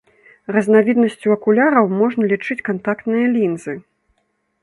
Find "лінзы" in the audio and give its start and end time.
3.35-3.73